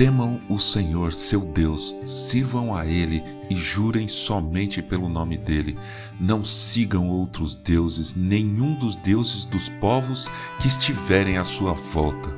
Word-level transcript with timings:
Temam 0.00 0.40
o 0.48 0.58
Senhor, 0.58 1.12
seu 1.12 1.40
Deus, 1.40 1.94
sirvam 2.06 2.74
a 2.74 2.86
Ele 2.86 3.22
e 3.50 3.54
jurem 3.54 4.08
somente 4.08 4.80
pelo 4.80 5.10
nome 5.10 5.36
dele. 5.36 5.76
Não 6.18 6.42
sigam 6.42 7.06
outros 7.06 7.54
deuses, 7.54 8.14
nenhum 8.14 8.74
dos 8.78 8.96
deuses 8.96 9.44
dos 9.44 9.68
povos 9.68 10.30
que 10.58 10.68
estiverem 10.68 11.36
à 11.36 11.44
sua 11.44 11.74
volta. 11.74 12.34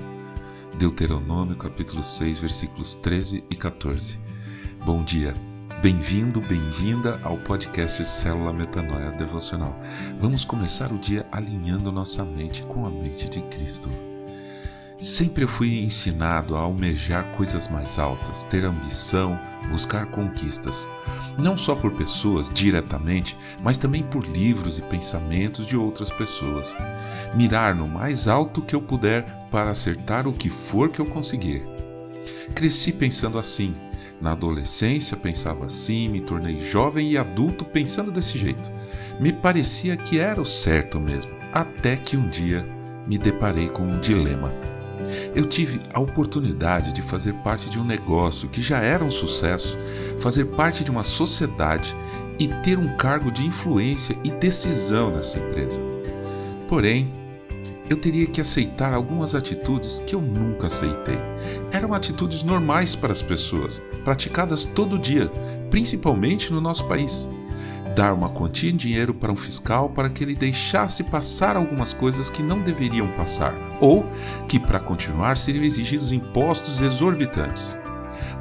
Deuteronômio 0.76 1.54
capítulo 1.54 2.02
6, 2.02 2.40
versículos 2.40 2.96
13 2.96 3.44
e 3.48 3.54
14. 3.54 4.18
Bom 4.84 5.04
dia. 5.04 5.32
Bem-vindo, 5.80 6.40
bem-vinda 6.40 7.20
ao 7.22 7.38
podcast 7.38 8.04
Célula 8.04 8.52
Metanoia 8.52 9.12
Devocional. 9.12 9.78
Vamos 10.18 10.44
começar 10.44 10.90
o 10.90 10.98
dia 10.98 11.24
alinhando 11.30 11.92
nossa 11.92 12.24
mente 12.24 12.64
com 12.64 12.84
a 12.84 12.90
mente 12.90 13.30
de 13.30 13.40
Cristo. 13.42 13.88
Sempre 15.02 15.48
fui 15.48 15.82
ensinado 15.82 16.54
a 16.54 16.60
almejar 16.60 17.32
coisas 17.32 17.66
mais 17.66 17.98
altas, 17.98 18.44
ter 18.44 18.64
ambição, 18.64 19.36
buscar 19.68 20.06
conquistas. 20.06 20.88
Não 21.36 21.58
só 21.58 21.74
por 21.74 21.90
pessoas 21.90 22.48
diretamente, 22.48 23.36
mas 23.64 23.76
também 23.76 24.04
por 24.04 24.24
livros 24.24 24.78
e 24.78 24.82
pensamentos 24.82 25.66
de 25.66 25.76
outras 25.76 26.12
pessoas. 26.12 26.76
Mirar 27.34 27.74
no 27.74 27.88
mais 27.88 28.28
alto 28.28 28.62
que 28.62 28.76
eu 28.76 28.80
puder 28.80 29.24
para 29.50 29.72
acertar 29.72 30.28
o 30.28 30.32
que 30.32 30.48
for 30.48 30.88
que 30.88 31.00
eu 31.00 31.06
conseguir. 31.06 31.64
Cresci 32.54 32.92
pensando 32.92 33.40
assim, 33.40 33.74
na 34.20 34.30
adolescência 34.30 35.16
pensava 35.16 35.66
assim, 35.66 36.08
me 36.08 36.20
tornei 36.20 36.60
jovem 36.60 37.10
e 37.10 37.18
adulto 37.18 37.64
pensando 37.64 38.12
desse 38.12 38.38
jeito. 38.38 38.70
Me 39.18 39.32
parecia 39.32 39.96
que 39.96 40.20
era 40.20 40.40
o 40.40 40.46
certo 40.46 41.00
mesmo, 41.00 41.32
até 41.52 41.96
que 41.96 42.16
um 42.16 42.28
dia 42.28 42.64
me 43.04 43.18
deparei 43.18 43.68
com 43.68 43.82
um 43.82 43.98
dilema. 43.98 44.70
Eu 45.34 45.44
tive 45.44 45.80
a 45.92 46.00
oportunidade 46.00 46.92
de 46.92 47.02
fazer 47.02 47.34
parte 47.34 47.68
de 47.68 47.78
um 47.78 47.84
negócio 47.84 48.48
que 48.48 48.62
já 48.62 48.78
era 48.78 49.04
um 49.04 49.10
sucesso, 49.10 49.76
fazer 50.20 50.46
parte 50.46 50.84
de 50.84 50.90
uma 50.90 51.04
sociedade 51.04 51.96
e 52.38 52.48
ter 52.62 52.78
um 52.78 52.96
cargo 52.96 53.30
de 53.30 53.46
influência 53.46 54.16
e 54.24 54.30
decisão 54.30 55.10
nessa 55.10 55.38
empresa. 55.38 55.80
Porém, 56.68 57.12
eu 57.90 57.96
teria 57.96 58.26
que 58.26 58.40
aceitar 58.40 58.94
algumas 58.94 59.34
atitudes 59.34 60.02
que 60.06 60.14
eu 60.14 60.20
nunca 60.20 60.66
aceitei. 60.66 61.18
Eram 61.70 61.92
atitudes 61.92 62.42
normais 62.42 62.94
para 62.94 63.12
as 63.12 63.20
pessoas, 63.20 63.82
praticadas 64.04 64.64
todo 64.64 64.98
dia, 64.98 65.30
principalmente 65.70 66.52
no 66.52 66.60
nosso 66.60 66.86
país. 66.88 67.28
Dar 67.94 68.12
uma 68.14 68.28
quantia 68.28 68.70
em 68.70 68.76
dinheiro 68.76 69.12
para 69.12 69.32
um 69.32 69.36
fiscal 69.36 69.90
para 69.90 70.08
que 70.08 70.24
ele 70.24 70.34
deixasse 70.34 71.02
passar 71.04 71.56
algumas 71.56 71.92
coisas 71.92 72.30
que 72.30 72.42
não 72.42 72.62
deveriam 72.62 73.08
passar, 73.08 73.54
ou 73.80 74.06
que, 74.48 74.58
para 74.58 74.80
continuar, 74.80 75.36
seriam 75.36 75.64
exigidos 75.64 76.12
impostos 76.12 76.80
exorbitantes. 76.80 77.78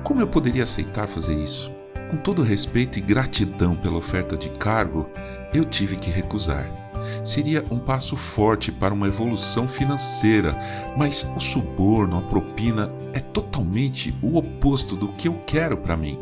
Como 0.03 0.21
eu 0.21 0.27
poderia 0.27 0.63
aceitar 0.63 1.07
fazer 1.07 1.35
isso? 1.35 1.71
Com 2.09 2.17
todo 2.17 2.43
respeito 2.43 2.97
e 2.97 3.01
gratidão 3.01 3.75
pela 3.75 3.97
oferta 3.97 4.37
de 4.37 4.49
cargo, 4.51 5.09
eu 5.53 5.65
tive 5.65 5.95
que 5.97 6.09
recusar 6.09 6.90
seria 7.23 7.63
um 7.71 7.79
passo 7.79 8.15
forte 8.15 8.71
para 8.71 8.93
uma 8.93 9.07
evolução 9.07 9.67
financeira, 9.67 10.57
mas 10.97 11.27
o 11.35 11.39
suborno, 11.39 12.17
a 12.17 12.21
propina, 12.21 12.89
é 13.13 13.19
totalmente 13.19 14.15
o 14.21 14.37
oposto 14.37 14.95
do 14.95 15.09
que 15.09 15.27
eu 15.27 15.41
quero 15.45 15.77
para 15.77 15.97
mim. 15.97 16.19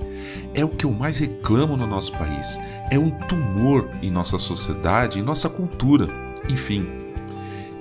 É 0.53 0.63
o 0.63 0.69
que 0.69 0.85
eu 0.85 0.91
mais 0.91 1.17
reclamo 1.17 1.75
no 1.75 1.87
nosso 1.87 2.11
país. 2.13 2.59
É 2.91 2.97
um 2.97 3.09
tumor 3.09 3.89
em 4.01 4.11
nossa 4.11 4.37
sociedade, 4.37 5.19
em 5.19 5.23
nossa 5.23 5.49
cultura. 5.49 6.07
Enfim, 6.49 6.87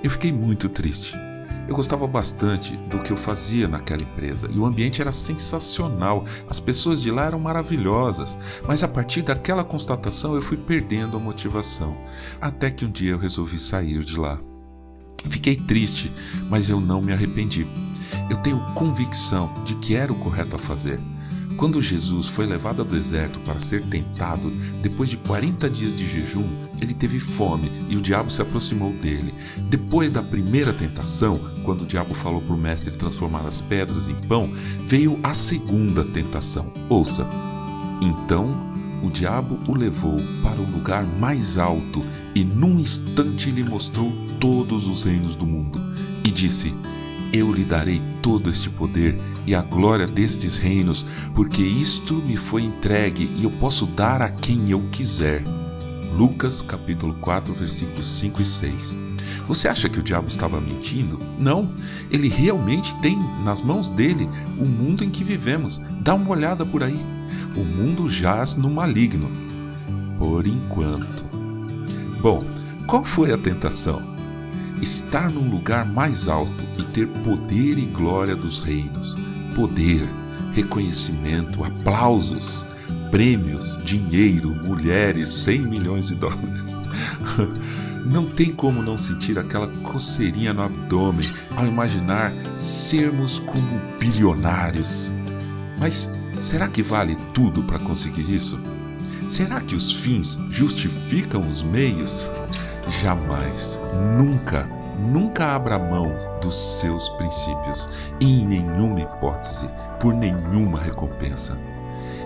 eu 0.03 0.09
fiquei 0.09 0.31
muito 0.31 0.69
triste 0.69 1.28
eu 1.69 1.75
gostava 1.75 2.07
bastante 2.07 2.75
do 2.75 2.97
que 2.97 3.11
eu 3.11 3.17
fazia 3.17 3.67
naquela 3.67 4.01
empresa 4.01 4.49
e 4.51 4.57
o 4.57 4.65
ambiente 4.65 5.01
era 5.01 5.11
sensacional, 5.11 6.25
as 6.49 6.59
pessoas 6.59 6.99
de 6.99 7.11
lá 7.11 7.25
eram 7.25 7.39
maravilhosas, 7.39 8.37
mas 8.67 8.83
a 8.83 8.87
partir 8.87 9.21
daquela 9.21 9.63
constatação 9.63 10.33
eu 10.33 10.41
fui 10.41 10.57
perdendo 10.57 11.15
a 11.15 11.19
motivação, 11.19 11.95
até 12.41 12.71
que 12.71 12.85
um 12.85 12.91
dia 12.91 13.11
eu 13.11 13.19
resolvi 13.19 13.59
sair 13.59 14.03
de 14.03 14.17
lá. 14.17 14.39
Fiquei 15.29 15.55
triste, 15.55 16.11
mas 16.49 16.71
eu 16.71 16.81
não 16.81 17.01
me 17.01 17.13
arrependi. 17.13 17.67
Eu 18.31 18.37
tenho 18.37 18.59
convicção 18.73 19.53
de 19.63 19.75
que 19.75 19.95
era 19.95 20.11
o 20.11 20.15
correto 20.15 20.55
a 20.55 20.59
fazer. 20.59 20.99
Quando 21.59 21.81
Jesus 21.81 22.29
foi 22.29 22.45
levado 22.45 22.79
ao 22.79 22.87
deserto 22.87 23.37
para 23.41 23.59
ser 23.59 23.83
tentado, 23.83 24.49
depois 24.81 25.09
de 25.09 25.17
40 25.17 25.69
dias 25.69 25.97
de 25.97 26.07
jejum, 26.07 26.47
ele 26.79 26.93
teve 26.93 27.19
fome 27.19 27.69
e 27.89 27.97
o 27.97 28.01
diabo 28.01 28.31
se 28.31 28.41
aproximou 28.41 28.93
dele. 28.93 29.33
Depois 29.69 30.09
da 30.09 30.23
primeira 30.23 30.71
tentação, 30.71 31.37
quando 31.65 31.81
o 31.81 31.85
diabo 31.85 32.13
falou 32.13 32.39
para 32.39 32.55
o 32.55 32.57
mestre 32.57 32.95
transformar 32.95 33.45
as 33.45 33.59
pedras 33.59 34.07
em 34.07 34.15
pão, 34.15 34.49
veio 34.87 35.19
a 35.21 35.33
segunda 35.33 36.05
tentação. 36.05 36.71
Ouça. 36.87 37.27
Então 38.01 38.49
o 39.03 39.09
diabo 39.09 39.59
o 39.67 39.75
levou 39.75 40.15
para 40.41 40.61
o 40.61 40.71
lugar 40.71 41.05
mais 41.05 41.57
alto 41.57 42.01
e 42.33 42.41
num 42.41 42.79
instante 42.79 43.51
lhe 43.51 43.65
mostrou 43.65 44.13
todos 44.39 44.87
os 44.87 45.03
reinos 45.03 45.35
do 45.35 45.45
mundo 45.45 45.77
e 46.23 46.31
disse: 46.31 46.73
Eu 47.31 47.53
lhe 47.53 47.63
darei 47.63 48.01
todo 48.23 48.49
este 48.49 48.71
poder 48.71 49.15
e 49.45 49.53
a 49.53 49.61
glória 49.61 50.07
destes 50.07 50.57
reinos, 50.57 51.05
porque 51.35 51.61
isto 51.61 52.15
me 52.15 52.35
foi 52.35 52.63
entregue 52.63 53.29
e 53.37 53.43
eu 53.43 53.51
posso 53.51 53.85
dar 53.85 54.21
a 54.21 54.29
quem 54.29 54.71
eu 54.71 54.81
quiser. 54.91 55.43
Lucas 56.11 56.61
capítulo 56.61 57.13
4, 57.15 57.53
versículos 57.53 58.07
5 58.17 58.41
e 58.41 58.45
6. 58.45 58.97
Você 59.47 59.67
acha 59.67 59.87
que 59.87 59.99
o 59.99 60.03
diabo 60.03 60.27
estava 60.27 60.59
mentindo? 60.59 61.19
Não, 61.37 61.69
ele 62.09 62.27
realmente 62.27 62.99
tem 62.99 63.17
nas 63.43 63.61
mãos 63.61 63.89
dele 63.89 64.27
o 64.57 64.65
mundo 64.65 65.03
em 65.03 65.09
que 65.09 65.23
vivemos. 65.23 65.79
Dá 66.01 66.15
uma 66.15 66.31
olhada 66.31 66.65
por 66.65 66.83
aí. 66.83 66.99
O 67.55 67.63
mundo 67.63 68.09
jaz 68.09 68.55
no 68.55 68.71
maligno. 68.71 69.29
Por 70.17 70.47
enquanto. 70.47 71.25
Bom, 72.21 72.43
qual 72.87 73.03
foi 73.03 73.31
a 73.31 73.37
tentação? 73.37 74.01
Estar 74.81 75.29
num 75.29 75.49
lugar 75.49 75.85
mais 75.85 76.27
alto 76.27 76.63
e 76.77 76.83
ter 76.83 77.07
poder 77.07 77.77
e 77.77 77.85
glória 77.85 78.35
dos 78.35 78.59
reinos 78.59 79.15
poder, 79.59 80.07
reconhecimento, 80.53 81.65
aplausos, 81.65 82.65
prêmios, 83.11 83.77
dinheiro, 83.83 84.55
mulheres, 84.55 85.27
100 85.29 85.59
milhões 85.59 86.07
de 86.07 86.15
dólares. 86.15 86.77
Não 88.09 88.25
tem 88.25 88.53
como 88.53 88.81
não 88.81 88.97
sentir 88.97 89.37
aquela 89.37 89.67
coceirinha 89.83 90.53
no 90.53 90.63
abdômen 90.63 91.27
ao 91.57 91.67
imaginar 91.67 92.31
sermos 92.57 93.39
como 93.39 93.79
bilionários. 93.99 95.11
Mas 95.77 96.09
será 96.39 96.69
que 96.69 96.81
vale 96.81 97.17
tudo 97.33 97.61
para 97.63 97.77
conseguir 97.77 98.33
isso? 98.33 98.57
Será 99.27 99.59
que 99.59 99.75
os 99.75 99.93
fins 99.93 100.39
justificam 100.49 101.41
os 101.41 101.61
meios? 101.61 102.31
Jamais, 102.89 103.79
nunca 104.17 104.67
Nunca 104.99 105.55
abra 105.55 105.79
mão 105.79 106.13
dos 106.41 106.79
seus 106.79 107.07
princípios, 107.09 107.89
em 108.19 108.45
nenhuma 108.45 108.99
hipótese, 108.99 109.69
por 109.97 110.13
nenhuma 110.13 110.77
recompensa. 110.77 111.57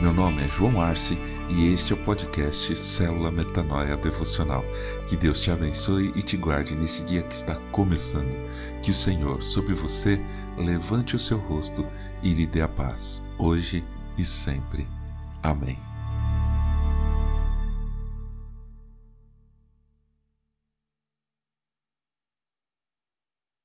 Meu 0.00 0.12
nome 0.12 0.44
é 0.44 0.48
João 0.48 0.80
Arce 0.80 1.18
e 1.48 1.72
este 1.72 1.92
é 1.92 1.96
o 1.96 2.04
podcast 2.04 2.76
Célula 2.76 3.32
Metanoia 3.32 3.96
Devocional. 3.96 4.64
Que 5.08 5.16
Deus 5.16 5.40
te 5.40 5.50
abençoe 5.50 6.12
e 6.14 6.22
te 6.22 6.36
guarde 6.36 6.76
nesse 6.76 7.04
dia 7.04 7.24
que 7.24 7.34
está 7.34 7.56
começando. 7.72 8.36
Que 8.80 8.92
o 8.92 8.94
Senhor 8.94 9.42
sobre 9.42 9.74
você 9.74 10.20
levante 10.56 11.16
o 11.16 11.18
seu 11.18 11.36
rosto 11.36 11.84
e 12.22 12.30
lhe 12.30 12.46
dê 12.46 12.62
a 12.62 12.68
paz, 12.68 13.20
hoje 13.36 13.84
e 14.16 14.24
sempre. 14.24 14.86
Amém. 15.42 15.89